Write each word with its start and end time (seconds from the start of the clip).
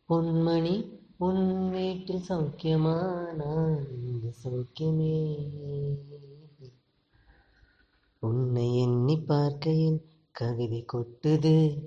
பொன்மணி 0.09 0.89
உன் 1.17 1.71
வீட்டில் 1.71 2.23
சௌக்கியமா 2.29 3.33
நான் 3.35 3.87
இங்கு 4.03 4.35
சௌக்கியமே. 4.45 5.17
உன்னை 8.19 8.79
எண்ணி 8.79 9.19
பார்க்கையில் 9.19 10.03
கவிதை 10.31 10.85
கொட்டுது. 10.93 11.87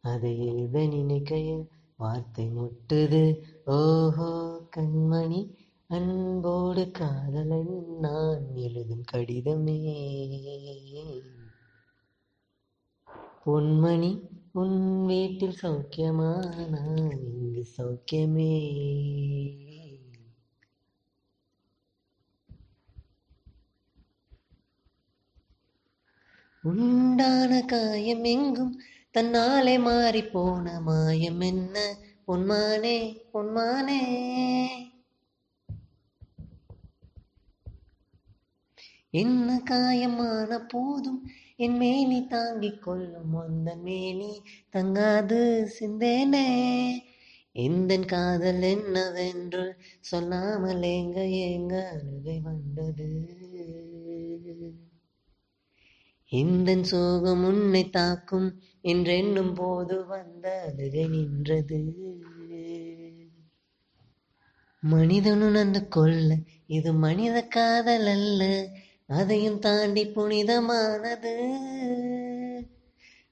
அதை 0.00 0.46
எழுத 0.46 0.86
நினைக்கையில் 0.86 1.68
வார்த்தை 1.96 2.50
முட்டுது. 2.50 3.38
ஓஹோ 3.66 4.60
கண்மணி 4.76 5.56
அன்போடு 5.88 6.90
காதலன் 6.90 7.98
நான் 8.00 8.54
எழுதும் 8.54 9.04
கடிதமே. 9.12 9.76
பொன்மணி 13.46 14.20
உன் 14.52 15.06
வீட்டில் 15.06 15.58
சௌக்கியமா 15.62 16.30
நான் 16.68 17.10
இங்கு 17.10 17.66
சௌக்கியமே. 17.78 18.52
உண்டான 26.62 27.62
காயம் 27.62 28.24
எங்கும் 28.24 28.80
தன்னாலே 29.14 29.80
மாறி 29.80 30.22
போன 30.22 30.80
மாயம் 30.80 31.40
என்ன? 31.40 31.96
பொன்மானே 32.26 33.20
பொன்மானே. 33.32 34.00
என்ன 39.16 39.48
காயமான 39.70 40.58
போதும். 40.68 41.20
என் 41.56 41.76
மேனி 41.76 42.18
தாங்கிக் 42.26 42.82
கொள்ளும் 42.82 43.34
அந்த 43.36 43.68
மேனி 43.84 44.32
தங்காது 44.72 45.38
சிந்தேனே. 45.76 46.46
எந்த 47.56 47.92
காதல் 48.04 48.64
என்னவென்று 48.70 49.64
சொல்லாமல் 50.00 50.82
எங்க 50.94 51.18
எங்க 51.52 51.74
அழுகை 51.92 52.38
வந்தது. 52.40 53.08
இந்த 56.32 56.70
சோகம் 56.82 57.44
உன்னை 57.44 57.82
தாக்கும் 57.90 58.48
என்றெண்ணும் 58.84 59.54
போது 59.54 59.96
வந்த 60.06 60.46
அழுகை 60.66 61.04
நின்றது. 61.08 61.80
மனிதனு 64.82 65.46
நன்று 65.50 65.80
கொள்ள 65.88 66.28
இது 66.68 66.90
மனித 67.04 67.36
காதல் 67.48 68.06
அல்ல. 68.06 68.42
அதையும் 69.06 69.58
தாண்டி 69.58 70.06
புனிதமானது. 70.06 71.54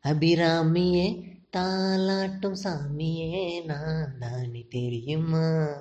அபிராமியே 0.04 1.32
தாலாட்டும் 1.56 2.56
சாமியே 2.64 3.64
நான் 3.64 4.18
தானே 4.18 4.66
தெரியுமா? 4.70 5.76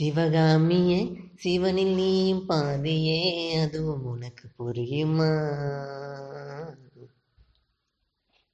சிவகாமியே 0.00 1.16
சிவனில் 1.34 1.94
நீயும் 1.94 2.48
பாதியே 2.48 3.52
அதுவும் 3.60 4.04
உனக்கு 4.04 4.48
புரியுமா? 4.58 5.32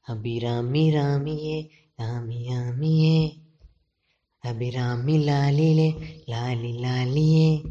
அபிராமி 0.01 0.91
ராமியே 0.91 1.69
ராமி 1.97 2.49
ராமியே 2.49 3.33
அபிராமி 4.39 5.19
லாலிலே 5.19 5.97
லாலி 6.27 6.73
லாலியே. 6.73 7.63